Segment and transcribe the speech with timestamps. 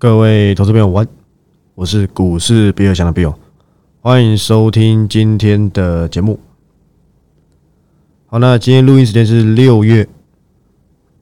[0.00, 1.06] 各位投资朋友，晚，
[1.74, 3.34] 我是股市比尔强的比尔，
[4.00, 6.40] 欢迎收听今天的节目。
[8.24, 10.08] 好，那今天录音时间是六月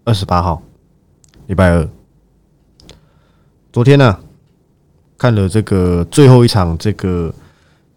[0.04, 0.62] 二十八号，
[1.48, 1.88] 礼拜二。
[3.72, 4.16] 昨天呢，
[5.18, 7.34] 看了这个最后一场这个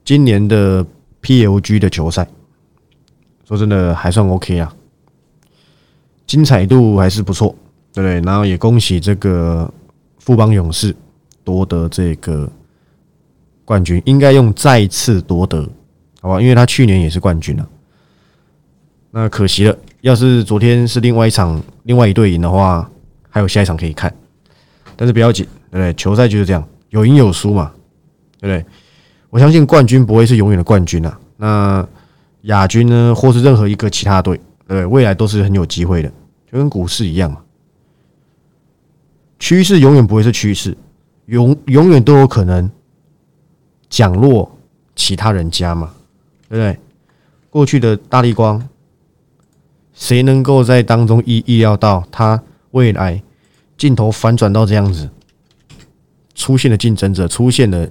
[0.03, 0.83] 今年的
[1.21, 2.27] PLG 的球赛，
[3.47, 4.73] 说真的还算 OK 啊，
[6.25, 7.55] 精彩度还是不错，
[7.93, 8.19] 对不对？
[8.21, 9.71] 然后也恭喜这个
[10.31, 10.95] 富邦勇士
[11.43, 12.49] 夺得这个
[13.65, 15.67] 冠军，应该用再次夺得，
[16.21, 16.41] 好吧？
[16.41, 17.67] 因为他去年也是冠军了。
[19.09, 22.89] 那可惜了，要是昨天是另外一场，另外一队赢的话，
[23.29, 24.09] 还有下一场可以看。
[24.95, 25.93] 但是不要紧，对不对？
[25.95, 27.73] 球赛就是这样，有赢有输嘛，
[28.39, 28.65] 对不对？
[29.31, 31.19] 我相信冠军不会是永远的冠军啊。
[31.35, 31.85] 那
[32.43, 34.85] 亚军呢，或是任何一个其他队，对不对？
[34.85, 36.09] 未来都是很有机会的，
[36.49, 37.39] 就跟股市一样嘛。
[39.41, 40.77] 趋势永远不会是趋势，
[41.25, 42.69] 永永远都有可能
[43.89, 44.55] 降落
[44.95, 45.91] 其他人家嘛，
[46.47, 46.79] 对不对？
[47.49, 48.69] 过去的大力光。
[49.93, 53.21] 谁能够在当中意意料到，他未来
[53.77, 55.09] 镜头反转到这样子，
[56.33, 57.89] 出现了竞争者，出现了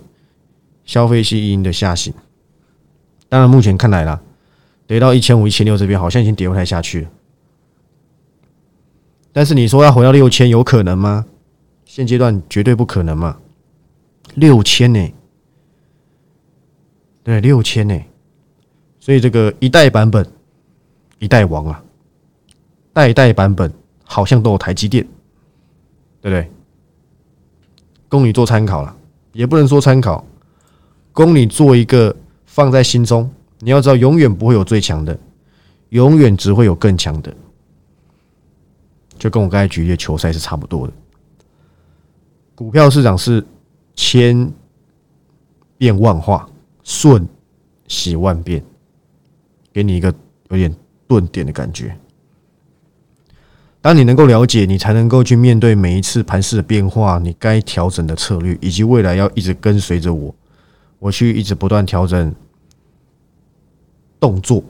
[0.84, 2.14] 消费性因的下行。
[3.28, 4.20] 当然，目前看来啦，
[4.86, 7.08] 跌到一千五、一千六这边，好像已经跌不太下去了。
[9.32, 11.26] 但是你说要回到六千，有可能吗？
[11.92, 13.36] 现阶段绝对不可能嘛！
[14.36, 15.12] 六千呢？
[17.24, 18.00] 对，六千呢？
[19.00, 20.24] 所以这个一代版本，
[21.18, 21.82] 一代王啊！
[22.92, 23.74] 代代版本
[24.04, 25.04] 好像都有台积电，
[26.20, 26.48] 对不对？
[28.08, 28.96] 供你做参考了，
[29.32, 30.24] 也不能说参考，
[31.10, 32.14] 供你做一个
[32.46, 33.28] 放在心中。
[33.58, 35.18] 你要知道，永远不会有最强的，
[35.88, 37.34] 永远只会有更强的。
[39.18, 40.92] 就跟我刚才举例的球赛是差不多的。
[42.60, 43.42] 股票市场是
[43.94, 44.52] 千
[45.78, 46.46] 变万化，
[46.84, 47.26] 瞬
[47.88, 48.62] 息万变，
[49.72, 50.14] 给你一个
[50.50, 50.76] 有点
[51.08, 51.96] 顿点的感觉。
[53.80, 60.34] 当你能够了解，你才能够去面对每一次盘势的变化，你该调整的策略，以及未来要一直跟随着我，
[60.98, 62.30] 我去一直不断调整
[64.20, 64.62] 动作，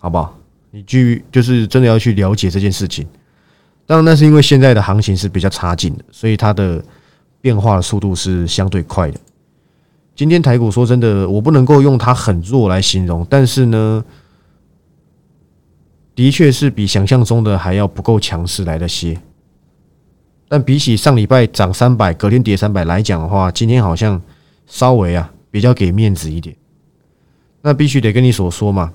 [0.00, 0.36] 好不好？
[0.72, 3.06] 你去就是真的要去了解这件事情。
[3.86, 6.84] 当然，那是因为现在的行情是比较差劲的，所以它的
[7.40, 9.20] 变化的速度是相对快的。
[10.14, 14.04] 今天台股说真的，我不能够用它很弱来形容，但是呢。
[16.14, 19.20] 的确是比想象中的还要不够强势来的些，
[20.48, 24.18] 但比起上礼拜涨三百，隔天跌三百来讲的话，今天好像
[24.66, 26.56] 稍微啊比较给面子一点。
[27.60, 28.94] 那必须得跟你所说嘛，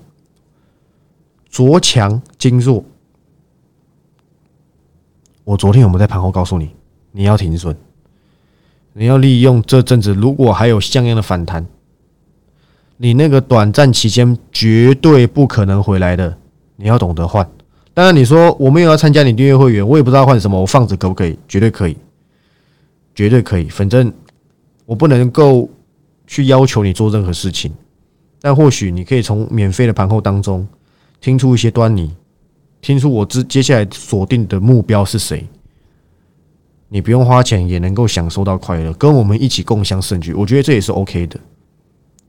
[1.48, 2.84] 着强精弱。
[5.44, 6.72] 我昨天有没有在盘后告诉你，
[7.12, 7.78] 你要停损，
[8.94, 11.66] 你要利用这阵子，如果还有像样的反弹，
[12.98, 16.38] 你那个短暂期间绝对不可能回来的。
[16.76, 17.48] 你要懂得换，
[17.94, 21.38] 当然你说我没有要参加你订阅会员，我也不知道换什么，我放着可不可以？
[21.48, 21.96] 绝对可以，
[23.14, 23.66] 绝对可以。
[23.70, 24.12] 反正
[24.86, 25.70] 我不能够
[26.26, 27.72] 去要求你做任何事情，
[28.42, 30.68] 但或许你可以从免费的盘后当中
[31.20, 32.12] 听出一些端倪，
[32.82, 35.48] 听出我之接下来锁定的目标是谁。
[36.94, 41.40] 你不用花钱也能够享受到快乐，跟我们一起共享胜局，我觉得这也是 OK 的，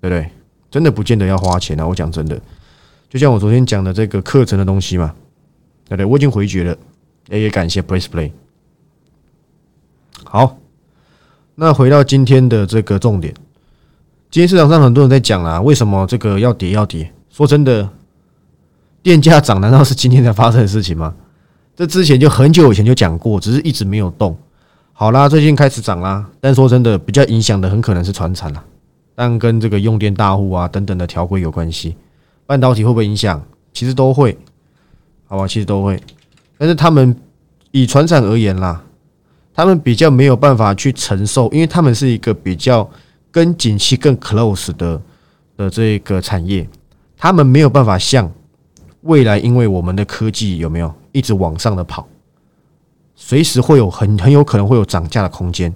[0.00, 0.30] 对不对？
[0.70, 1.84] 真的不见得要花钱啊！
[1.84, 2.40] 我讲真的。
[3.10, 5.12] 就像我昨天讲的这个课程的东西嘛，
[5.88, 6.06] 对不对？
[6.06, 6.78] 我已经回绝了，
[7.28, 8.30] 也也感谢 Play Play。
[10.22, 10.56] 好，
[11.56, 13.34] 那回到今天的这个重点，
[14.30, 17.12] 今天市场上很多人在讲啊，为什么这个要跌要跌？
[17.30, 17.90] 说真的，
[19.02, 21.12] 电价涨难道是今天才发生的事情吗？
[21.74, 24.38] 这之前就很久以前就讲过，只是一直没有动。
[24.94, 28.62] 好啦，最近开始涨啦，但说真的，比较影响的很可能是船产啦，
[29.14, 31.97] 但跟这个用电大户啊等等的条规有关系。
[32.47, 33.42] 半导体会不会影响？
[33.72, 34.36] 其实都会，
[35.26, 36.00] 好吧，其实都会。
[36.58, 37.16] 但是他们
[37.70, 38.80] 以船产而言啦，
[39.54, 42.89] 他们比较没有办法去承受，因为他们是一个比较
[43.30, 45.00] 跟景气更 close 的
[45.56, 46.68] 的这个产业，
[47.16, 48.30] 他们没有办法像
[49.00, 52.06] 未来，因为我们的科技有没有一直往上的跑，
[53.24, 55.72] 随时会有很很有可能会有涨价的空间，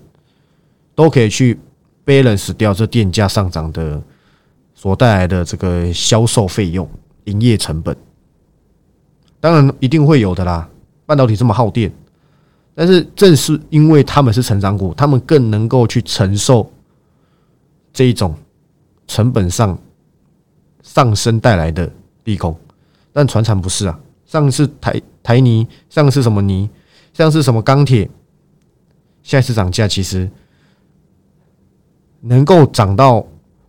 [0.96, 1.56] 都可以去
[2.04, 4.02] balance 掉这电价上涨的。
[4.78, 6.86] 所带来的这个销售费用、
[7.24, 7.96] 营业成本，
[9.40, 10.68] 当然一定会有的啦。
[11.06, 11.90] 半导体这么耗电，
[12.74, 16.70] 但是正是因为他们是成长股，他们更能够去承受
[17.90, 18.34] 这一种
[19.06, 19.78] 成本上
[20.82, 21.90] 上升带来的
[22.24, 22.54] 利空。
[23.14, 26.68] 但船厂不是啊，上次台台泥，上次什么泥，
[27.16, 28.06] 像是什么钢铁，
[29.22, 30.28] 下一次涨价，其实
[32.20, 33.26] 能够涨到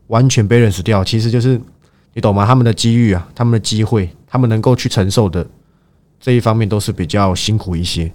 [0.08, 1.60] 完全被认识掉，其实就是
[2.14, 2.46] 你懂吗？
[2.46, 5.48] 他们的机遇啊，他们的机会，他们能够去承受的
[6.20, 8.12] 这一方面都是比较辛苦一些。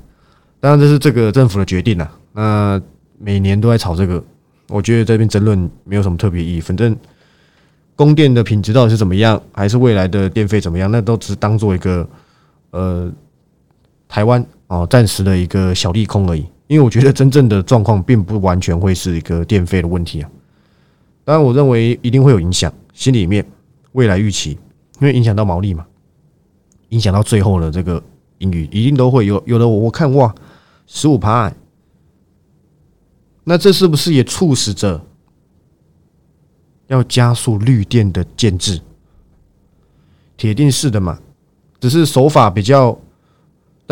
[0.60, 2.18] 当然，这是这个政府的决定啊。
[2.34, 2.82] 那
[3.18, 4.22] 每年都在炒这个，
[4.68, 6.60] 我觉得这边争论没有什么特别意义。
[6.60, 6.94] 反正
[7.96, 12.06] 供电的品质到底是怎么样，还是未来的电费怎么样，那都只是当做一个
[12.70, 13.10] 呃
[14.08, 16.46] 台湾哦暂时的一个小利空而已。
[16.68, 20.30] 因为我觉得真正的状况并不完全会是一个电费的问题啊。
[21.24, 23.46] 当然，我认为一定会有影响，心里面
[23.92, 24.52] 未来预期，
[25.00, 25.86] 因为影响到毛利嘛，
[26.88, 28.02] 影响到最后的这个
[28.38, 29.42] 盈余，一定都会有。
[29.46, 30.34] 有的我看哇。
[30.84, 31.50] 十五趴，
[33.44, 35.00] 那这是不是也促使着
[36.88, 38.80] 要加速绿电的建制？
[40.36, 41.18] 铁定是的嘛，
[41.80, 42.98] 只是手法比较，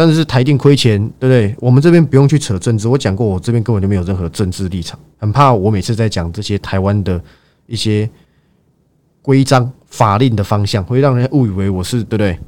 [0.03, 1.55] 但是台电亏钱，对不对？
[1.61, 7.23] 我们这边不用去扯政治，我讲过，我这边根本就没有任何政治立场，很怕我每次在讲这些台湾的
[7.67, 8.09] 一些
[9.21, 12.39] 规章法令的方向，会让人误以为我是对不对？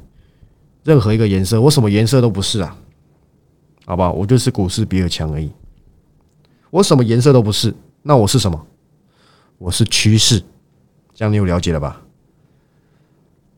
[0.83, 2.75] 任何一个颜色，我什么颜色都不是啊。
[3.85, 4.11] 好不好？
[4.11, 5.51] 我就是股市比尔强而已。
[6.71, 7.71] 我什么颜色都不是，
[8.01, 8.65] 那我是什么？
[9.59, 10.41] 我是趋势。
[11.13, 12.01] 这样你有了解了吧？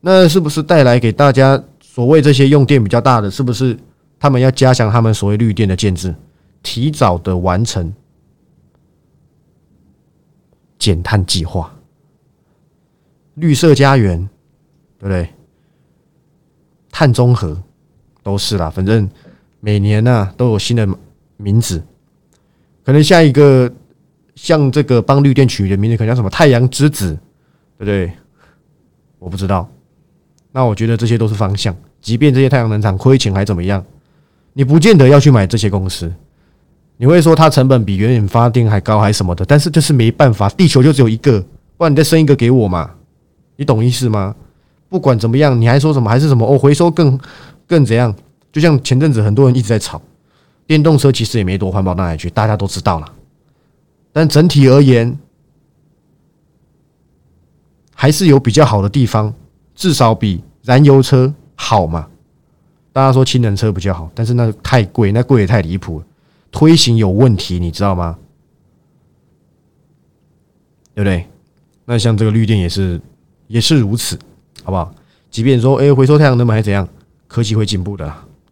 [0.02, 1.64] 那是不是带来给大家
[1.96, 3.74] 所谓这些用电比较大的，是不是
[4.20, 6.14] 他们要加强他们所谓绿电的建制，
[6.62, 7.90] 提早的完成
[10.78, 11.74] 减碳计划？
[13.36, 14.18] 绿色家园，
[14.98, 15.30] 对不对？
[16.90, 17.58] 碳中和
[18.22, 19.08] 都是啦，反正。
[19.58, 20.86] 每年呢都有新的
[21.38, 21.82] 名字，
[22.84, 23.72] 可能下一个
[24.36, 27.18] 像这个帮绿电取的名字，可能叫什么“太阳之子”，
[27.76, 28.12] 对不对？
[29.18, 29.68] 我不知道。
[30.56, 31.76] 那我觉得这些都是方向。
[32.00, 33.84] 即便这些太阳能厂亏钱还怎么样，
[34.54, 36.10] 你不见得要去买这些公司。
[36.96, 39.44] 你会说它成本比远远发电还高，还什么的？
[39.44, 41.44] 但是就是没办法，地球就只有一个，
[41.76, 42.90] 不然你再生一个给我嘛？
[43.56, 44.34] 你懂意思吗？
[44.88, 46.08] 不管怎么样，你还说什么？
[46.08, 46.46] 还是什么？
[46.46, 47.20] 哦，回收更
[47.66, 48.14] 更怎样？
[48.50, 50.00] 就像前阵子很多人一直在吵，
[50.66, 53.12] 电动车其实也没多环保到哪里去，大家都知道了。
[54.10, 55.18] 但整体而言，
[57.94, 59.34] 还是有比较好的地方，
[59.74, 62.06] 至少比燃油车好嘛。
[62.92, 66.06] 大家说氢能车比较好，但是那太贵，那贵也太离谱了，
[66.50, 68.18] 推行有问题，你知道吗？
[70.94, 71.26] 对不对？
[71.84, 73.00] 那像这个绿电也是
[73.46, 74.18] 也是如此，
[74.62, 74.94] 好不好？
[75.30, 76.86] 即便说，哎，回收太阳能还是怎样，
[77.26, 78.04] 科技会进步的。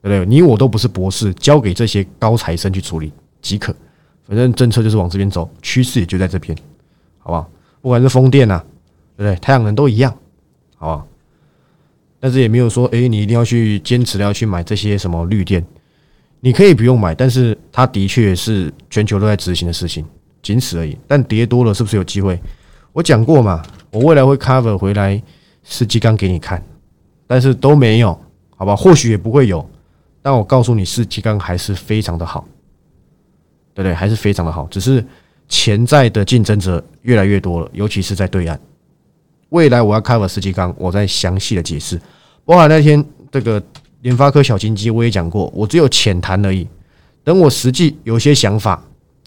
[0.02, 0.26] 对不对？
[0.26, 3.10] 你我都不是博士，交给这些高材生去处理
[3.40, 3.74] 即可。
[4.28, 6.54] 反正政策就是往这边走，趋势也就在这边，
[7.16, 7.50] 好不好？
[7.80, 8.62] 不管是风电啊，
[9.16, 9.40] 对不对？
[9.40, 10.14] 太阳能都一样，
[10.76, 11.06] 好不好？
[12.24, 15.62] 但是也没有说，哎，你一定要去坚持要去买这些什么绿电，
[16.40, 20.02] 你可以不用买，但是它的确是全球都在执行的事情，
[20.42, 20.96] 仅此而已。
[21.06, 22.40] 但跌多了是不是有机会？
[22.94, 25.22] 我讲过嘛，我未来会 cover 回来
[25.64, 26.64] 司机刚给你看，
[27.26, 28.18] 但是都没有，
[28.56, 28.74] 好吧？
[28.74, 29.68] 或许也不会有。
[30.22, 32.48] 但我告诉你，四季钢还是非常的好，
[33.74, 33.92] 对不对？
[33.92, 35.04] 还是非常的好，只是
[35.46, 38.58] 潜在的竞争者越来越多了，尤其是在对岸。
[39.50, 42.00] 未来我要 cover 四季缸，我再详细的解释。
[42.44, 43.62] 包含那天这个
[44.02, 46.66] 联发科小金鸡，我也讲过，我只有浅谈而已。
[47.22, 48.82] 等我实际有些想法，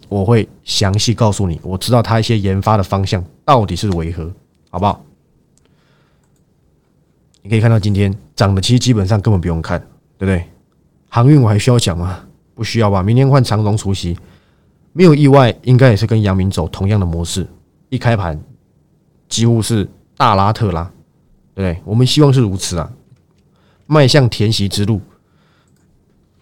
[0.08, 1.60] 我会详细告诉你。
[1.64, 4.32] 我知道它一些研发的方向到底是为何，
[4.70, 5.04] 好不好？
[7.42, 9.80] 你可以看到今天涨的，其实基本上根本不用看，
[10.18, 10.44] 对不对？
[11.10, 12.20] 航运我还需要讲吗？
[12.54, 13.02] 不需要吧。
[13.02, 14.18] 明天换长龙除夕，
[14.92, 17.48] 没有意外，应该也是跟阳明走同样的模式。
[17.90, 18.40] 一开盘
[19.30, 20.92] 几乎是大拉特拉，
[21.56, 21.80] 对？
[21.86, 22.92] 我们希望是如此啊，
[23.86, 25.00] 迈向填席之路。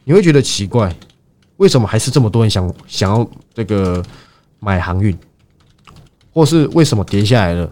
[0.06, 0.96] 你会觉得奇怪，
[1.58, 4.04] 为什么还是这么多人想想要这个
[4.60, 5.16] 买航运，
[6.32, 7.72] 或是为什么跌下来了，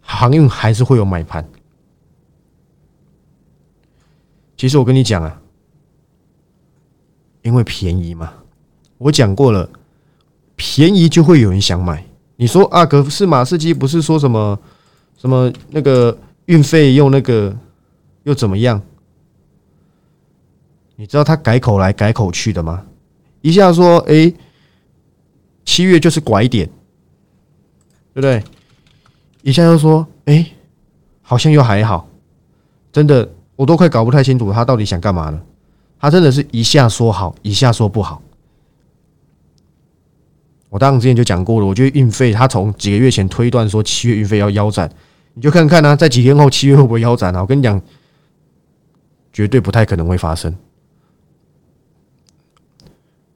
[0.00, 1.48] 航运还是会有买盘？
[4.56, 5.40] 其实我跟你讲啊。
[7.42, 8.30] 因为便宜嘛，
[8.98, 9.70] 我讲过了，
[10.54, 12.04] 便宜就会有人想买。
[12.36, 14.58] 你说啊，可是马士基不是说什么
[15.18, 17.54] 什么那个运费用那个
[18.22, 18.80] 又怎么样？
[20.96, 22.82] 你知道他改口来改口去的吗？
[23.40, 24.32] 一下说哎，
[25.64, 26.66] 七月就是拐点，
[28.12, 28.42] 对不对？
[29.42, 30.44] 一下又说哎，
[31.22, 32.08] 好像又还好，
[32.92, 35.40] 真的我都快搞不太清楚他到底想干嘛了。
[36.00, 38.22] 他真的是一下说好，一下说不好。
[40.68, 44.90] 我当然之前就讲过了，我觉得运费他从几个月前推断说七月运费要腰斩，
[45.38, 47.40] 你就看看呢，在几天后七月会不会腰斩啊？
[47.40, 47.80] 我跟你讲，
[49.32, 50.52] 绝对不太可能会发生。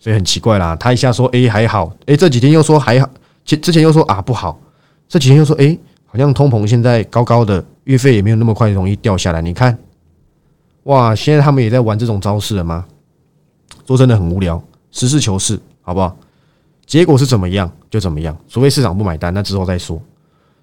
[0.00, 3.09] 所以很奇怪啦，他一下说 A 还好，哎，这几天又说还好，
[3.44, 4.61] 前之前又说啊不好，
[5.09, 9.40] 这几天又说哎，好像通膨现在高高的，运费也没有那么快容易掉下来。
[9.40, 9.78] 你看，
[10.82, 12.85] 哇，现在他们也在玩这种招式了吗？
[13.87, 16.16] 说真的很无聊，实事求是，好不好？
[16.85, 20.02] 结果是怎么样就怎么样，除非市场不买单，那之后再说。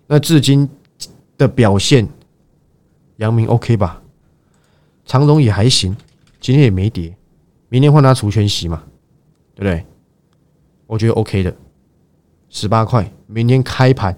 [0.06, 0.68] 那至今
[1.40, 2.08] 的表现，
[3.16, 4.00] 阳明 OK 吧？
[5.06, 5.98] 长荣也还行，
[6.40, 7.18] 今天也没跌，
[7.70, 8.84] 明天换他除权息嘛，
[9.56, 9.84] 对不对？
[10.86, 11.56] 我觉得 OK 的，
[12.50, 14.16] 十八块，明天开盘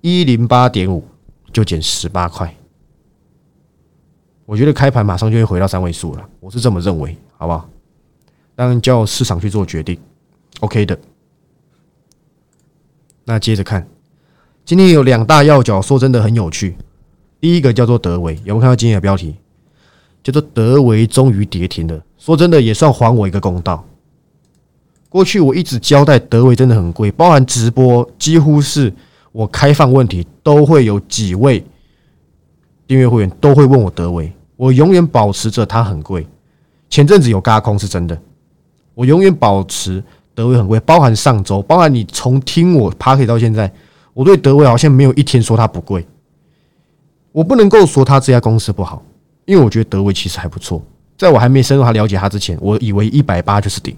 [0.00, 1.04] 一零八点五
[1.52, 2.54] 就减十八块，
[4.44, 7.68] 我觉得开盘马上就会回到三位数了，我是这么认为，好不好？
[8.54, 9.98] 当然叫市场去做决定
[10.60, 10.98] ，OK 的。
[13.24, 13.88] 那接着看，
[14.64, 16.76] 今天有两大要角，说真的很有趣。
[17.40, 19.34] 第一个叫做德维，有没有看到今天的标题？
[20.22, 22.00] 叫做德维终于跌停了。
[22.16, 23.84] 说真的，也算还我一个公道。
[25.08, 28.92] 过去我一直交代德维真的很贵，包含直播，几乎是
[29.32, 31.62] 我开放问题都会有几位
[32.86, 36.24] 订阅会员都会问我德维，我永远保持着它很贵。
[36.88, 38.16] 前阵子有嘎空是真的，
[38.94, 40.02] 我永远保持
[40.36, 43.70] 德维很贵，包含上周，包含你从听我 p a r k 到现在，
[44.14, 46.06] 我对德维好像没有一天说它不贵。
[47.32, 49.02] 我不能够说他这家公司不好，
[49.46, 50.82] 因为我觉得德维其实还不错。
[51.16, 53.96] 在我还没深入他了解他之前，我以为一百八就是顶。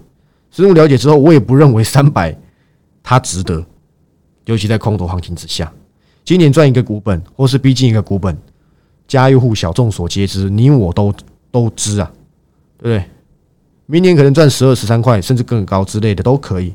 [0.50, 2.36] 深入了解之后，我也不认为三百
[3.02, 3.64] 它值得，
[4.44, 5.72] 尤其在空头行情之下，
[6.24, 8.38] 今年赚一个股本，或是逼近一个股本，
[9.08, 11.12] 家喻户晓，众所皆知，你我都
[11.50, 12.08] 都知啊，
[12.78, 13.10] 对不对？
[13.86, 16.72] 明年可能赚十二、十三块，甚至更高之类的都可以。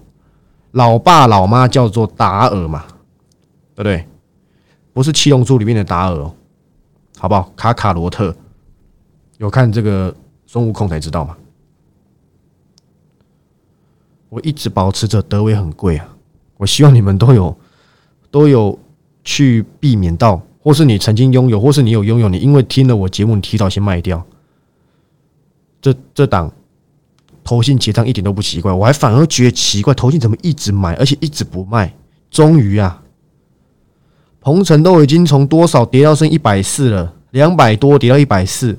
[0.71, 2.83] 老爸老妈叫做达尔嘛，
[3.79, 4.05] 对不对？
[4.91, 6.35] 不是七龙珠里面的达尔哦，
[7.17, 7.49] 好不好？
[7.55, 8.35] 卡卡罗特
[9.37, 10.13] 有看这个
[10.45, 11.37] 孙悟空才知道嘛。
[14.27, 16.13] 我一直保持着德威很贵啊，
[16.57, 17.57] 我希望你们都有
[18.29, 18.77] 都有
[19.23, 24.21] 去避免到，或是你曾经拥有，或是你有拥有，你因为听了我节目，你提早先卖掉。
[25.81, 26.51] 这这档
[27.45, 31.95] 投信结账一点都不奇怪，我还反而觉得奇怪，投信怎么一直买，而且一直不卖？
[32.29, 32.98] 终于啊，
[34.41, 38.77] 鹏程都已经从多少跌到剩一百四了，两百多跌到一百四，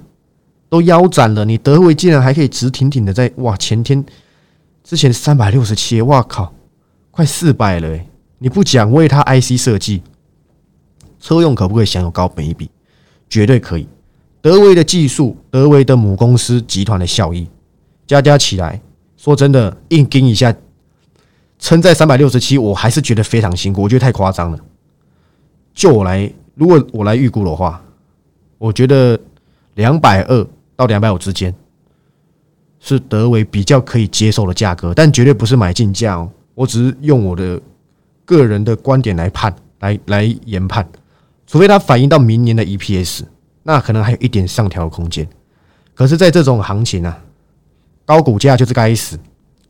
[0.69, 4.05] 都腰斩了，你德威竟然还可以直挺挺的在哇前天。
[4.83, 6.53] 之前三百六十七，哇靠，
[7.11, 8.07] 快四百了哎！
[8.39, 10.03] 你不讲为它 IC 设计，
[11.21, 12.71] 车用可不可以享有高本一比？
[13.29, 13.87] 绝对可以。
[14.41, 17.47] 德威的技术，德威的母公司集团的效益，
[18.07, 18.81] 加加起来，
[19.19, 20.53] 说真的，硬盯一下，
[21.59, 24.59] 撑在三百六十七，我还是觉得非常辛苦，我觉得太夸张了。
[25.75, 27.83] 就我来，如果我来预估的话，
[28.59, 29.19] 我觉得
[29.75, 30.47] 两百二
[30.77, 31.55] 到两百五之间。
[32.83, 36.31] 是德维比较可以接受的价格，但绝对不是买进价哦。
[36.55, 37.61] 我只是用我的
[38.25, 40.89] 个人的观点来判，来来研判。
[41.47, 43.25] 除非它反映到明年的 EPS，
[43.65, 45.29] 那可能还有一点上调的空间。
[45.95, 47.23] 可是，在这种行情啊，
[48.07, 49.21] 高股价就是该死，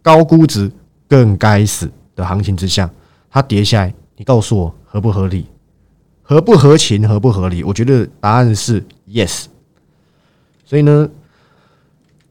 [0.03, 0.71] 高估值
[1.09, 2.89] 更该死的行情之下，
[3.29, 5.47] 它跌下来，你告诉我合不合理？
[6.31, 7.09] 合不合情？
[7.09, 7.65] 合不合理？
[7.65, 9.47] 我觉得答案是 yes。
[10.65, 11.11] 所以呢？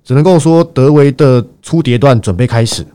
[0.06, 2.88] 只能够说，德维的初跌段准备开始，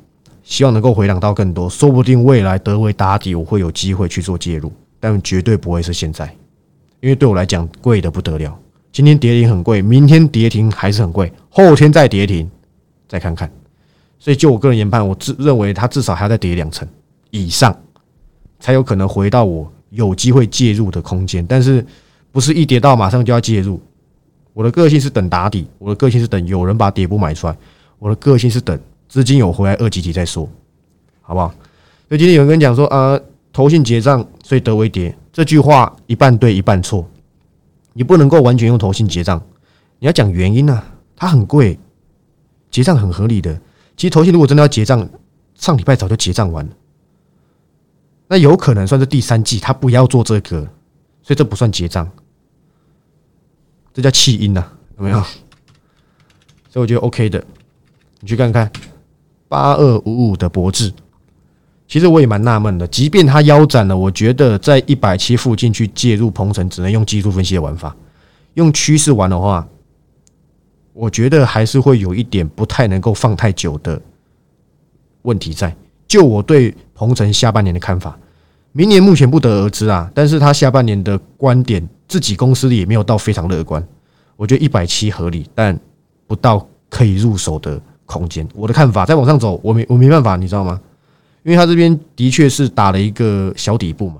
[0.43, 6.35] 希望能够回档到更多，说不定未来德维打底，我会有机会去做介入，但绝对不会是现在，
[7.01, 8.59] 因为对我来讲贵的不得了。
[8.91, 12.51] 今天跌停很贵，明天跌停还是很贵，后天再跌停，
[13.07, 13.53] 再看看。
[14.19, 16.89] 所以就我个人研判，我自认为它至少还要再跌两层
[17.29, 17.79] 以上，
[18.59, 21.85] 才有可能回到我有机会介入的空间，但是
[22.31, 23.81] 不是一跌到马上就要介入。
[24.53, 27.57] 我的个性是等打底，我的个性是等有人把底部买出来，
[27.99, 30.49] 我的个性是等资金有回来二级级再说，
[31.23, 31.49] 好不好？
[32.09, 33.19] 所以今天有人跟你讲说啊，
[33.53, 37.05] 投信结账所以得为跌，这句话一半对一半错，
[37.93, 39.43] 你不能够完全用投信结账，
[39.99, 40.85] 你要讲原因啊，
[41.17, 41.79] 它很贵，
[42.71, 43.61] 结账很合理的。
[43.97, 45.09] 其实投信如果真的要结账，
[45.57, 46.73] 上礼拜早就结账完了，
[48.35, 50.61] 那有可能算是第三季他不要做这个，
[51.23, 52.11] 所以这不算结账。
[53.93, 54.67] 这叫弃婴呐，
[54.99, 55.21] 有没有？
[56.69, 57.45] 所以我觉得 OK 的，
[58.19, 58.69] 你去看看
[59.47, 60.93] 八二五五的博智。
[61.87, 67.95] 其实我也蛮纳闷的，即便他腰斩了，我觉得在一百七附近去介入鹏程，只能用技术分析的玩法。
[68.55, 69.65] 用趋势玩的话，
[70.93, 74.03] 我觉得还是会有一点不太能够放太久的
[75.23, 75.73] 问题在。
[76.09, 78.19] 就我对鹏程下半年的看法，
[78.75, 80.11] 明年目前不得而知啊。
[80.15, 81.89] 但是他下半年的观点。
[82.07, 83.83] 自己公司也没有到非常乐观，
[84.37, 85.77] 我觉得一百七合理，但
[86.27, 88.47] 不到可以入手的空间。
[88.55, 90.79] 我的看法再往上走，我没我没办法，你知道吗？
[91.43, 94.17] 因为它这边的确是打了一个小底部嘛。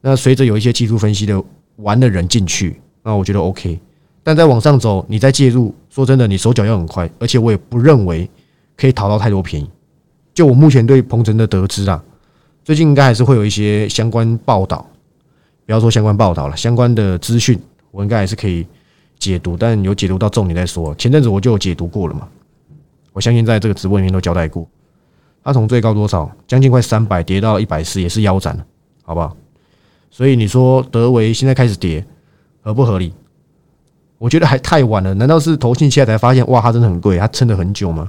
[0.00, 1.42] 那随着有一些技术分析的
[1.76, 3.78] 玩的人进去，那我觉得 OK。
[4.22, 8.30] 但再往上走，你再介入，说真的，你手脚要很快，而且我也不认为
[8.76, 9.68] 可以讨到太多便宜。
[10.32, 12.02] 就我目前对鹏程的得知啊，
[12.64, 14.86] 最近应该还是会有一些相关报道，
[15.66, 17.58] 不要说相关报道了，相关的资讯，
[17.90, 18.66] 我应该还是可以
[19.18, 20.94] 解读，但有解读到重点再说。
[20.94, 22.28] 前阵子我就有解读过了嘛，
[23.12, 24.66] 我相信在这个直播里面都交代过。
[25.44, 28.64] 它从最高多少，将近快三百，跌到一百四，也是腰斩了，
[29.02, 29.36] 好不好？
[30.08, 32.04] 所以你说德维现在开始跌，
[32.62, 33.12] 合不合理？
[34.18, 38.08] 我觉得还太晚了，难道是投信现在才发现哇，它真的很贵，它撑了很久吗？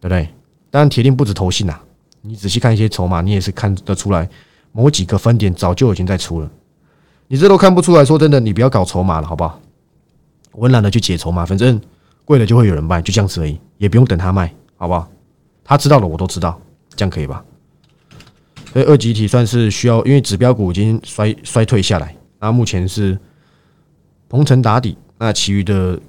[0.00, 0.28] 对不对？
[0.70, 1.80] 当然铁定不止投信啊，
[2.22, 4.28] 你仔细看一些筹码，你也是看得出来，
[4.72, 6.50] 某几个分点早就已经在出了。
[7.28, 9.60] 你这都看不出来，说真的，你不要搞筹码了，好不好？
[10.52, 11.80] 我懒得去解筹码，反正
[12.24, 15.08] 贵了就会有人卖，就这样子而已，也不用等他卖，好不好？
[15.64, 16.60] 他知道的我都知道，
[16.94, 17.44] 这样可以吧？
[18.72, 23.18] 所以二级体算是需要，因为指标股已经衰衰退下来，那目前是。
[24.28, 26.00] 鹏程打底，那其余的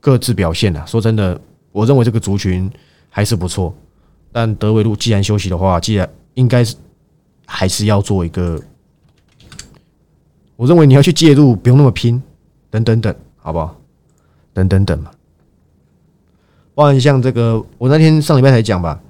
[0.00, 2.68] 各自表现啊，说真的，我认为这个族群
[3.08, 3.72] 还是不错。
[4.36, 6.74] 但德维路既然休息的话，既然应该是
[7.46, 8.60] 还是要做一个，
[10.56, 12.20] 我认为你要去介入，不用那么拼，
[12.68, 13.80] 等等等，好不好？
[14.52, 15.12] 等等等嘛。
[16.74, 19.00] 包含像这个，我那天上礼拜才讲吧，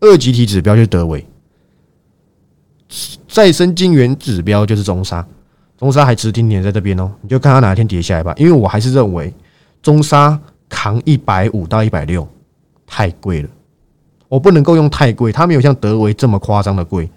[0.00, 1.24] 二级体指标就是德维，
[3.28, 5.24] 再生晶圆指标就是中沙。
[5.78, 8.34] 中沙还值挺点在这边哦，你就看它哪一天跌下来吧。
[8.36, 9.32] 因为我还是认为
[9.80, 10.36] 中沙
[10.68, 12.26] 扛一百五到一百六
[12.84, 13.48] 太贵了，
[14.28, 17.08] 我不能够用太贵，它没有像德维这么夸张的贵，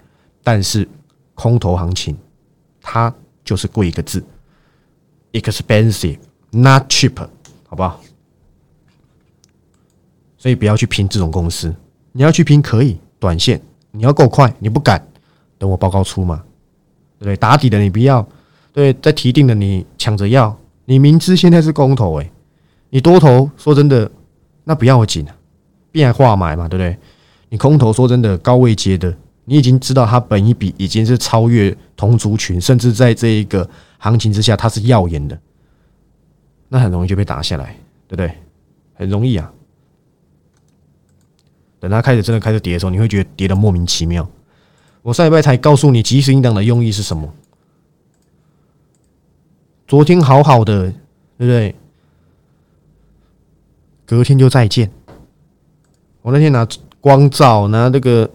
[0.44, 0.88] 但是
[1.34, 2.18] 空头行情
[2.82, 4.24] 它就是贵一个字
[5.32, 6.18] ，expensive
[6.52, 7.18] not cheap，
[7.68, 8.00] 好不好？
[10.38, 11.76] 所以不要去拼这种公司，
[12.12, 13.60] 你要去拼可以短线，
[13.92, 15.06] 你要够快，你不敢
[15.58, 16.44] 等我报告出嘛？
[17.18, 17.36] 对不对？
[17.36, 18.28] 打底的你不要。
[18.72, 22.32] 对，在提定的你抢着要，你明知现在是空头，诶，
[22.92, 24.12] 你多头说真的，
[24.64, 25.36] 那不要紧啊，
[25.92, 26.98] 变化买嘛，对不对？
[27.50, 35.40] 你空头说真的高位接的，你已经知道它本一笔已经是超越同族群，甚至在这一个行情之下它是耀眼的，
[36.70, 37.76] 那很容易就被打下来，
[38.08, 38.32] 对不对？
[38.96, 39.52] 很容易啊。
[41.80, 44.28] 等它开始真的开始跌的时候，你会觉得跌的莫名其妙。
[45.04, 47.34] 我上礼拜才告诉你及时引导的用意是什么。
[49.88, 50.94] 昨天好好的，对
[51.38, 51.76] 不对？
[54.06, 54.92] 隔天就再见。
[56.22, 56.68] 我那天拿
[57.00, 58.30] 光照，拿那个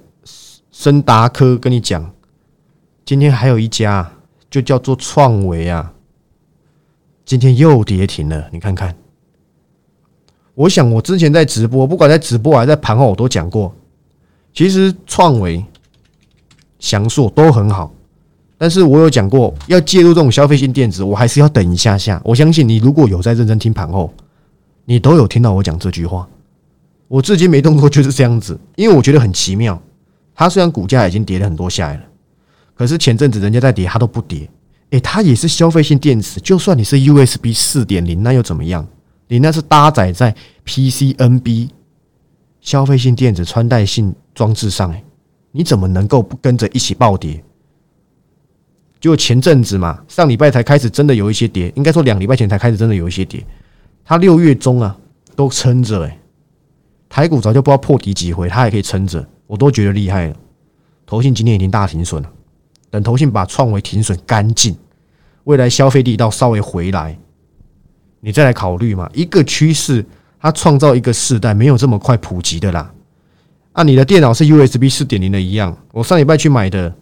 [0.71, 2.11] 森达科跟你讲，
[3.05, 4.13] 今天还有一家，
[4.51, 5.93] 就叫做创维啊。
[7.25, 8.95] 今天又跌停了，你看看。
[10.55, 13.75] 我想我之前在直播，不管在直播还是在盘后，我都讲过，
[14.53, 15.65] 其实创维、
[16.79, 17.93] 翔硕都很好。
[18.59, 22.21] 但是我有讲过，要介入这种消费性电子，我还是要等一下下。
[22.25, 24.13] 我相信你如果有在认真听盘后，
[24.85, 26.29] 你都有听到我讲这句话。
[27.13, 29.79] 我至今没动作就是这样子，因为我觉得很奇妙。
[30.35, 32.03] 它虽然股价已经跌了很多下来了，
[32.75, 34.49] 可是前阵子人家在跌，它都不跌。
[34.93, 38.89] 诶，它也是消费性电子，就算你是 USB 四点零，那又怎么样？
[39.29, 41.69] 你那是搭载在 PCNB
[42.63, 45.05] 消费性电子穿戴性装置上，诶，
[45.51, 47.45] 你怎么能够不跟着一起暴跌？
[48.99, 53.45] 就前阵子嘛，上礼拜才开始真的有一些跌，应该说两礼拜前才开始真的有一些跌。
[54.03, 54.97] 它六月中啊
[55.37, 56.19] 都撑着哎，
[57.13, 60.37] 台股早就不知道破底几回，它还可以撑着，我都觉得厉害了。
[61.05, 62.33] 投信今天已经大停损了，
[62.89, 64.75] 等投信把创维停损干净，
[65.45, 67.19] 未来消费力道稍微回来，
[68.21, 69.11] 你再来考虑嘛。
[69.13, 70.03] 一个趋势
[70.41, 72.91] 它创造一个世代，没有这么快普及的啦。
[73.73, 76.95] 啊，你的电脑是 USB 四点零的一样，我上礼拜去买的。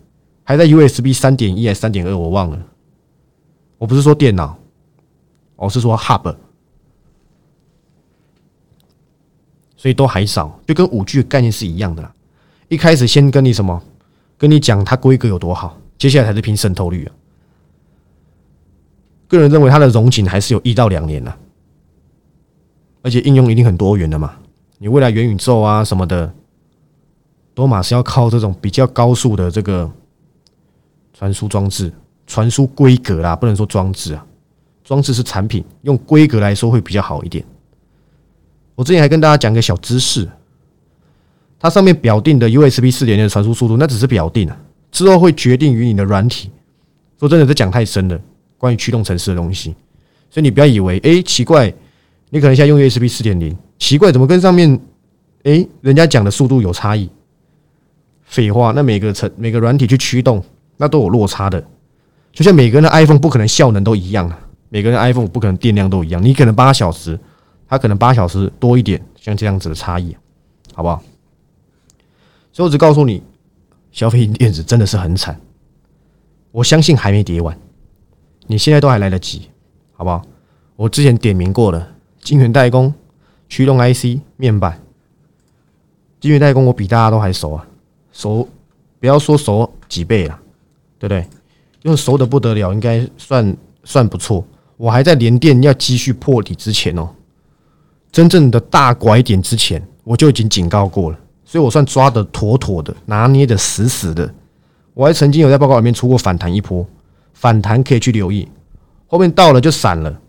[0.43, 2.19] 还在 USB 三点一还是三点二？
[2.19, 2.59] 我忘了。
[3.79, 4.59] 我不是说电脑，
[5.55, 6.35] 我是说 Hub，
[9.81, 12.13] 所以都还少，就跟五 G 的概念是一样的啦。
[12.69, 13.83] 一开始先跟你什么，
[14.37, 17.09] 跟你讲它规格有多好，接下来才是拼渗透率啊。
[19.27, 21.33] 个人认为它的容景还是有一到两年呢，
[23.01, 24.37] 而且应用一定很多元的嘛。
[24.77, 26.31] 你未来元宇宙啊什么的，
[27.55, 29.91] 多码是要靠这种比较高速的这个。
[31.13, 31.93] 传输装置、
[32.27, 34.27] 传输规格啦，不能说装置啊，
[34.83, 37.45] 装置是产品，用规格来说会比较好一点。
[38.81, 40.27] 我之前还跟大家讲个小知识，
[41.59, 44.57] 它上面表定的 USB 四点零的传输速度，那只是表定啊，
[44.91, 46.51] 之后会决定于你的软体。
[47.19, 48.19] 说真的，这讲太深了，
[48.57, 49.75] 关于驱动程式的东西，
[50.31, 51.71] 所以你不要以为，哎，奇怪，
[52.31, 54.81] 你可能现在用 USB 四点零，奇怪，怎么跟上面，
[55.43, 57.11] 哎，人家讲的速度有差异？
[58.25, 60.43] 废话，那每个程每个软体去驱动，
[60.79, 61.63] 那都有落差的。
[62.33, 64.39] 就像每个人的 iPhone 不可能效能都一样啊，
[64.71, 67.21] 每个人 iPhone 不可能电量都一样，你可能八小时，
[67.71, 70.17] 它可能八小时多一点，像这样子的差异，
[70.75, 71.01] 好不好？
[72.53, 73.23] 所以我只告诉你，
[73.93, 75.41] 消费电子真的是很惨。
[76.51, 77.57] 我相信还没跌完，
[78.49, 79.49] 你现在都还来得及，
[79.93, 80.21] 好不好？
[80.75, 82.93] 我之前点名过了，晶圆代工、
[83.49, 84.83] 驱动 IC、面板、
[86.19, 87.65] 晶圆代工，我比大家都还熟啊，
[88.11, 88.49] 熟
[88.99, 90.37] 不要说熟几倍了，
[90.99, 91.25] 对不对？
[91.83, 94.45] 又熟的不得了，应该算算不错。
[94.77, 97.09] 我还在连电要继续破底之前哦，
[98.13, 104.33] 真正的大拐点之前，我就已经警告过了，所以我算抓的妥妥的，拿捏的死死的。
[104.95, 106.85] 我还曾经有在报告里面出过反弹一波，
[107.33, 108.49] 反弹可以去留意，
[109.07, 110.21] 后面到了就散了，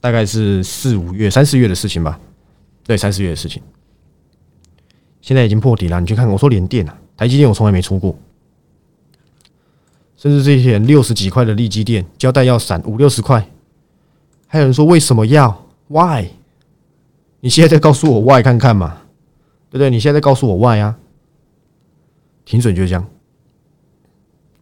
[0.00, 2.18] 大概是四五月、三四月的事情吧，
[2.84, 3.62] 对，三四月的事情。
[5.20, 8.18] 现在已经破底了，你去看，我说连电啊，台积电我从来没出过，
[10.16, 13.48] 甚至这些六十几块的利基电胶带要散五六十块，
[14.48, 16.26] 还有人说为什么要？Why？
[17.40, 19.02] 你现在在告诉我 Why 看看嘛，
[19.70, 19.90] 对不对？
[19.90, 20.98] 你现在在告诉我 Why 啊？
[22.44, 23.06] 停损就是这样。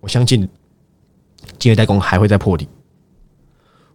[0.01, 0.49] 我相信，
[1.59, 2.69] 金业代工还会再破底。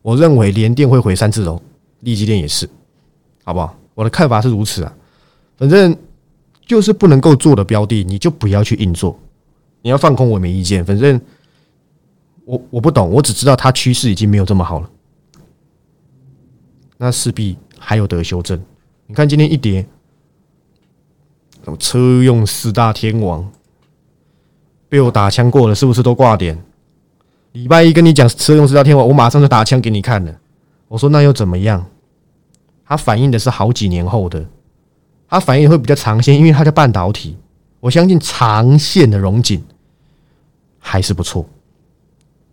[0.02, 1.62] 我认为联电会回三字头，
[2.00, 2.68] 利基电也是，
[3.44, 3.78] 好不好？
[3.94, 4.94] 我的看法是如此啊。
[5.58, 5.96] 反正
[6.66, 9.18] 就是不能够做的标的，你就不要去硬做。
[9.84, 10.84] 你要放空，我没意见。
[10.84, 11.22] 反正
[12.46, 14.90] 我我不懂，我只知道它趋势已经没有这么好了，
[16.98, 18.60] 那势必还有得修正。
[19.12, 19.86] 你看今天一跌，
[21.78, 23.52] 车用四大天王。
[24.88, 26.58] 被我打枪过了，是不是都挂点？
[27.52, 30.34] 礼拜一跟你讲车用四大天王，我马上就打枪给你看了。
[30.88, 31.86] 我说那又怎么样？
[32.86, 34.46] 它反映的是好几年后的，
[35.28, 37.36] 它反应会比较长线，因为它叫半导体。
[37.82, 39.62] 我相信长线的融景
[40.80, 41.46] 还是不错。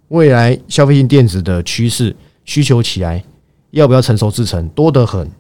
[0.09, 3.23] 未来消费性电子的趋势需求起来，
[3.71, 5.31] 要不要成熟制成多得很。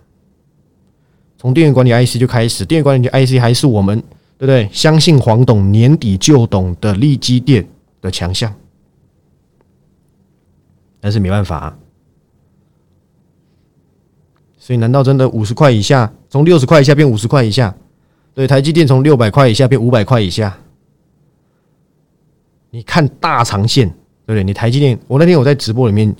[1.38, 4.02] 从电源管理 IC 就开始，电源管理 IC 还是我们。
[4.40, 4.68] 对不对？
[4.72, 7.68] 相信黄董年底就懂的利基电
[8.00, 8.54] 的强项，
[11.00, 11.76] 但是没办法，
[14.56, 17.74] 所以难道真的五十块以下，从六十块以下变五十块以下？
[18.32, 20.56] 对，台积电从六百块以下变五百块以下？
[22.70, 23.88] 你看大长线，
[24.24, 24.44] 对不对？
[24.44, 26.14] 你台积电，我那天我在直播里面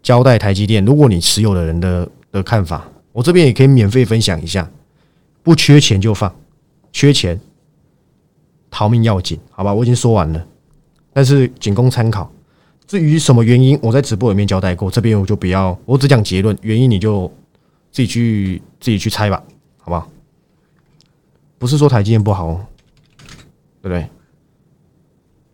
[0.00, 4.70] 交代台积电，如果你持有的人的的看法，我这边也可以免费分享一下，
[5.42, 6.32] 不缺钱就放，
[6.92, 7.40] 缺钱。
[8.70, 10.46] 逃命要紧，好吧，我已经说完了，
[11.12, 12.30] 但是仅供参考。
[12.86, 17.26] 至于什么原因，我在直播里面交代过，这边我就不要，我只讲结论，原因你就
[17.90, 19.42] 自己去自己去猜吧，
[19.78, 20.08] 好不好？
[21.58, 22.64] 不是说台积电不好，
[23.82, 24.06] 对不对？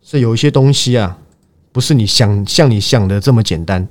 [0.02, 1.16] 是有一些东西啊，
[1.72, 3.88] 不是你想像你想的这么简单，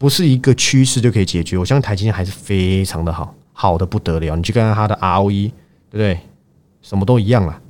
[0.00, 1.58] 不是一个趋势就可以解决。
[1.58, 4.34] 我相信台积电还是非常的好，好的不得了。
[4.34, 5.50] 你去看看它的 ROE，
[5.90, 6.18] 对不对？
[6.80, 7.60] 什么都一样了。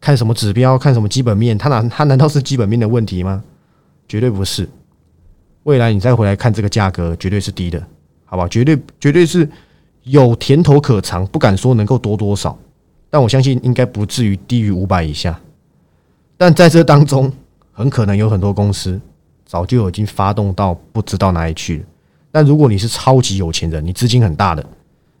[0.00, 0.78] 看什么指标？
[0.78, 1.58] 看什么基本面？
[1.58, 1.86] 它难？
[1.90, 3.44] 它难道是基本面的问题吗？
[4.08, 4.66] 绝对不是。
[5.64, 7.86] 未来你再回来看这个价格，绝对是低的，
[8.24, 8.48] 好吧？
[8.48, 9.46] 绝对绝对是
[10.04, 12.58] 有甜头可尝，不敢说能够多多少，
[13.10, 15.38] 但我相信应该不至于低于五百以下。
[16.38, 17.30] 但在这当中，
[17.72, 18.98] 很可能有很多公司
[19.46, 21.84] 早就已经发动到不知道哪里去了。
[22.30, 24.66] 但如果你是超级有钱人，你资金很大的，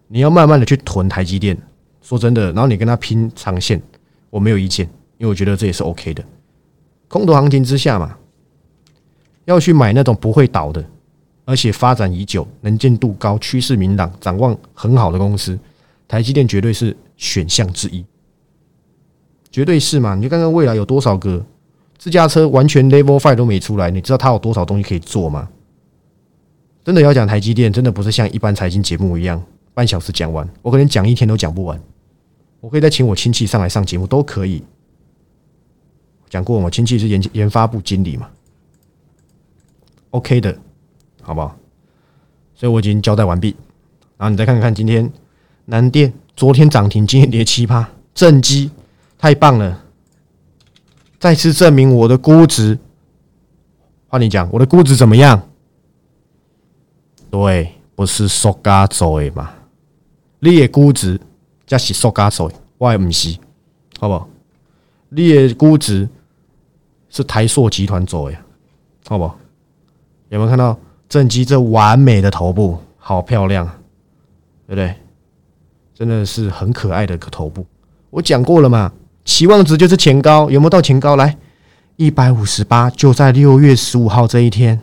[0.08, 1.56] 你要慢慢的去囤台积电。
[2.02, 3.80] 说真的，然后你跟他拼长线。
[4.28, 4.84] 我没有意见，
[5.16, 6.22] 因为我觉得这也是 OK 的。
[7.08, 8.18] 空头行情之下嘛，
[9.46, 10.84] 要去买那种不会倒的，
[11.46, 15.58] 而且发展已久、能见度高、趋势明朗、展望很好的公司，
[16.06, 18.04] 台积电绝对是选项之一，
[19.50, 20.14] 绝对是嘛？
[20.14, 21.42] 你就看看未来有多少个
[22.06, 25.48] 自驾车完全 Level Five 都没出来，你知道它有多少东西可以做吗？
[26.84, 29.42] 真的要讲台积电，真的不是像一般财经节目一样
[29.74, 31.82] 半小时讲完，我可能讲一天都讲不完。
[32.60, 34.62] 我可以再请我亲戚上来上节目，都可以。
[36.30, 38.28] 讲过，我亲戚是研研发部经理嘛
[40.10, 40.56] ，OK 的，
[41.22, 41.58] 好不好？
[42.54, 43.56] 所以我已经交代完毕。
[44.16, 45.12] 然后你再看看今天
[45.64, 48.70] 南电，昨天涨停，今天跌七趴，正机
[49.18, 49.82] 太棒了，
[51.18, 52.78] 再次证明我的估值。
[54.08, 55.40] 换你讲，我的估值怎么样？
[57.30, 59.50] 对，不是说嘎走的嘛，
[60.40, 61.20] 你的估值。
[61.66, 62.48] 加是塑胶手，
[62.78, 63.36] 我也唔是，
[63.98, 64.28] 好不好？
[65.08, 66.08] 你的估值
[67.08, 68.38] 是台塑集团做的，
[69.08, 69.36] 好不好？
[70.28, 73.66] 有没有看到正机这完美的头部，好漂亮，
[74.68, 74.94] 对不对？
[75.92, 77.66] 真的是很可爱的个头部。
[78.10, 78.92] 我讲过了嘛，
[79.26, 81.16] 期望值就是前高，有没有到前高？
[81.16, 81.36] 来，
[81.96, 84.80] 一百五十八，就在六月十五号这一天。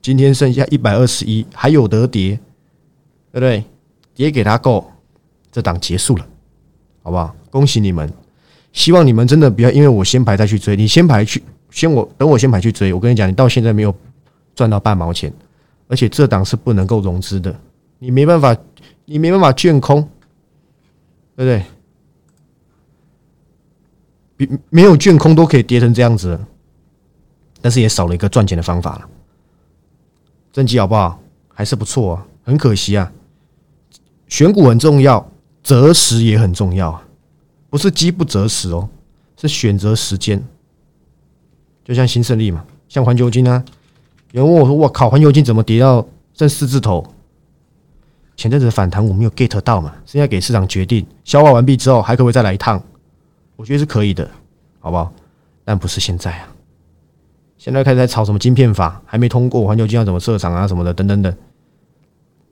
[0.00, 2.38] 今天剩下一百二十一，还有得跌，
[3.32, 3.64] 对不对？
[4.14, 4.88] 跌给他够，
[5.50, 6.26] 这档结束了，
[7.02, 7.34] 好不好？
[7.50, 8.10] 恭喜你们！
[8.72, 12.94] 希望你们真的不要因为我先排再去追，你先排去，先我等我先排去追。
[12.94, 13.92] 我跟你讲，你到现在没有
[14.54, 15.30] 赚到半毛钱，
[15.88, 17.54] 而且这档是不能够融资的，
[17.98, 18.56] 你没办法，
[19.06, 20.08] 你没办法卷空，
[21.36, 21.62] 对不对？
[24.70, 26.38] 没有卷空都可以跌成这样子，
[27.60, 29.08] 但是也少了一个赚钱的方法了。
[30.52, 31.20] 正绩好不好？
[31.54, 33.12] 还是不错啊，很可惜啊。
[34.28, 35.30] 选股很重要，
[35.62, 37.02] 择时也很重要啊，
[37.68, 38.88] 不是机不择时哦，
[39.36, 40.42] 是选择时间。
[41.84, 43.62] 就像新胜利嘛，像环球金啊，
[44.30, 47.04] 有人问我说：“我靠，环球金怎么跌到剩四字头？”
[48.36, 52.82] 前阵子的反弹我没有 get 到嘛，现在给市场决定，消化完毕之后还可不可以再来一趟？
[53.62, 54.28] 我觉得是可以的，
[54.80, 55.12] 好不好？
[55.64, 56.48] 但不是现在啊。
[57.56, 61.32] 现在开始在炒什么晶片法，还没通过，环球金要怎么设厂啊什么的，等等等。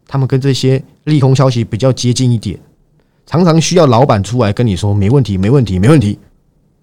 [0.07, 2.57] 他们跟这些利空消息比较接近一点，
[3.27, 6.17] 常常需要老板出来跟你说没问题，没问题，没问题，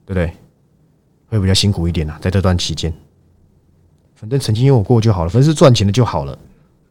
[0.05, 0.33] 对不对？
[1.29, 2.93] 会比较辛苦一点啊，在这段期间，
[4.13, 6.37] 反正曾经有过就好了，反正是赚钱的就好了，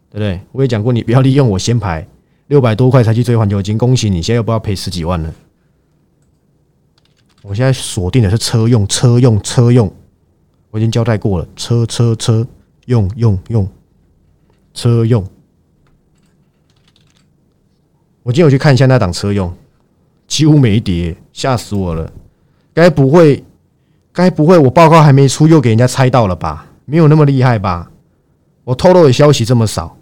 [0.09, 0.41] 对不对？
[0.53, 2.09] 我也讲过，你不要利用我先排
[2.47, 5.35] 六百多块才去追环球金，恭喜你，现在又不要赔十几万了。
[7.49, 9.91] 我现在锁定的是车用，车用，车用。
[10.73, 12.45] 我已经交代过了，车车车
[12.87, 13.69] 用用用
[14.75, 15.25] 车用。
[18.25, 19.55] 我今天有去看一下那档车用，
[20.27, 22.13] 几乎没跌，吓死我了。
[22.75, 23.45] 该不会，
[24.13, 26.67] 该不会我报告还没出，又给人家猜到了吧？
[26.85, 27.89] 没有那么厉害吧？
[28.65, 29.97] 我透露的消息这么少，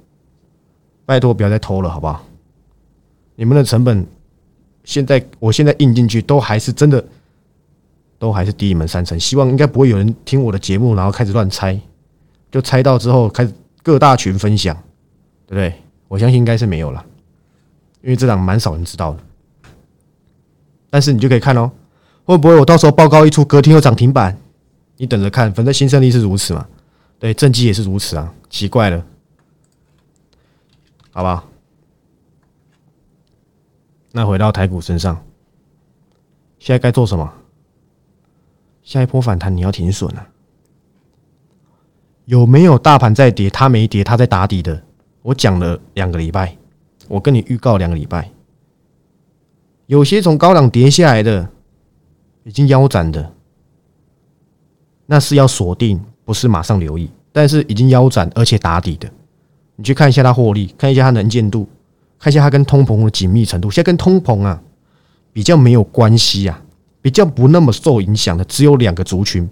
[1.04, 2.24] 拜托不要再偷了，好不好？
[3.37, 4.07] 你们的成本
[4.83, 7.04] 现在，我现在印进去都还是真的。
[8.18, 11.79] 都还是低你们三成，希望应该不会有人听我的节目，然后开始乱猜，
[12.50, 14.74] 就猜到之后开始各大群分享，
[15.46, 15.74] 对不对？
[16.09, 17.05] 我相信应该是没有了，
[18.03, 19.20] 因为这档蛮少人知道的。
[20.90, 21.70] 但是你就可以看哦，
[22.24, 24.38] 会不会我到时候报告一出，隔天又涨停板？
[24.96, 26.66] 你等着看，反正新胜利是如此嘛，
[27.18, 29.05] 对，正绩也是如此啊，奇怪了，
[31.11, 31.44] 好不好？
[34.12, 35.20] 那回到台股身上，
[36.61, 37.33] 现在该做什么？
[38.85, 40.27] 下一波反弹你要停损了，
[42.27, 43.49] 有没有大盘在跌？
[43.49, 44.83] 它没跌，它在打底的。
[45.23, 46.55] 我讲了两个礼拜，
[47.09, 48.31] 我跟你预告两个礼拜，
[49.87, 51.49] 有些从高档跌下来的，
[52.44, 53.33] 已经腰斩的，
[55.07, 57.11] 那是要锁定，不是马上留意。
[57.33, 59.11] 但是已经腰斩而且打底的，
[59.77, 61.66] 你去看一下它获利，看一下它能见度，
[62.18, 63.70] 看一下它跟通膨的紧密程度。
[63.70, 64.62] 现在跟通膨啊
[65.33, 66.63] 比较没有关系啊。
[67.05, 69.47] 比较不那么受影响的只有两个族群。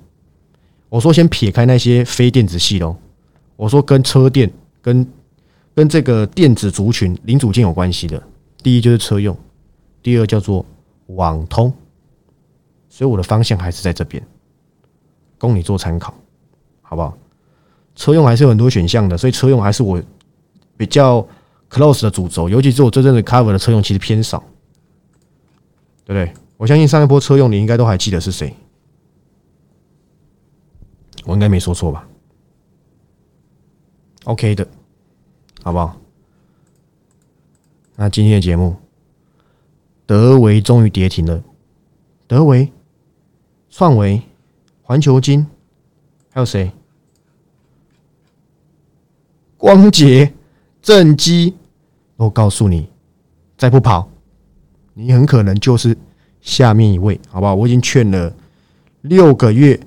[0.89, 2.97] 我说先撇开那些非电子系喽，
[3.57, 5.07] 我说跟车电、跟
[5.75, 8.23] 跟这个电子族群零组件有关系的，
[8.63, 9.37] 第一就是车用，
[10.03, 10.65] 第二叫做
[11.09, 11.71] 网通。
[12.89, 14.27] 所以我的方向还是在这边，
[15.37, 16.15] 供你做参考，
[16.81, 17.15] 好不好？
[17.95, 20.03] 车用还是有很多选项的，所以车用还是我
[20.75, 21.27] 比较
[21.69, 24.43] close 的主轴，尤其是我真正的 cover 的车用其实偏少，
[26.07, 26.33] 对不对？
[26.63, 28.55] 我相信上一波车用你应该都还记得是谁，
[31.25, 32.09] 我应该没说错吧
[34.23, 34.69] ？OK 的，
[35.65, 35.97] 好不好？
[37.97, 38.77] 那今天的节目，
[40.07, 41.43] 德维终于跌停了，
[42.29, 42.73] 德维、
[43.69, 44.23] 创维、
[44.83, 45.45] 环球金，
[46.31, 46.71] 还有谁？
[49.57, 50.33] 光捷、
[50.81, 51.57] 正基，
[52.15, 52.89] 我告诉你，
[53.59, 54.09] 再不跑，
[54.95, 55.99] 你很可能就是。
[56.43, 57.55] 下面一位，好不好？
[57.55, 58.31] 我已经劝了
[59.03, 59.79] 六个月，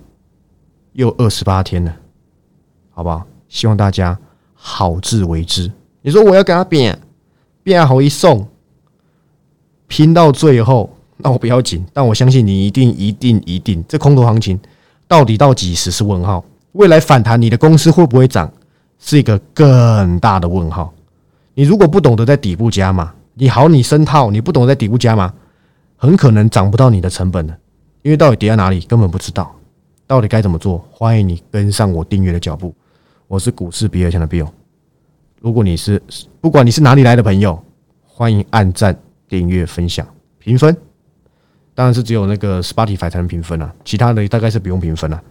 [0.93, 1.95] 又二十八天了，
[2.91, 3.27] 好不好？
[3.47, 4.17] 希望大家
[4.53, 5.71] 好自为之。
[6.01, 6.97] 你说我要给他变，
[7.61, 8.47] 变好一送，
[9.87, 11.85] 拼到最后，那我不要紧。
[11.93, 14.59] 但我相信你一定、一定、一定，这空头行情
[15.07, 16.43] 到底到几时是问号？
[16.71, 18.51] 未来反弹，你的公司会不会涨，
[18.97, 20.93] 是一个更大的问号。
[21.53, 25.33] 你如果不懂得在底部加码，你好，你深套，你不懂得在底部加码。
[25.97, 27.57] 很可能涨不到你的成本的，
[28.01, 29.55] 因为到底跌在哪里根本不知道，
[30.05, 30.77] 到底该怎么做？
[30.91, 32.75] 欢迎你跟上我订阅的脚步，
[33.27, 34.49] 我是股市比尔强的 Bill。
[35.39, 36.01] 如果你是
[36.41, 37.63] 不管你是哪里来的朋友，
[38.03, 40.07] 欢迎按赞、订阅、分享、
[40.39, 40.75] 评分。
[41.73, 45.21] 当然是只有那个 Spotify 才能评分啊，其他的大概是不用评分了。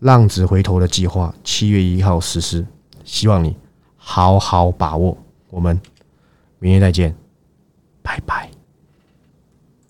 [0.00, 2.66] 浪子回头的计划七月一号实施，
[3.04, 3.56] 希望你
[3.96, 5.16] 好好把握。
[5.50, 5.78] 我们
[6.58, 7.14] 明天再见。
[8.10, 8.59] 拜拜。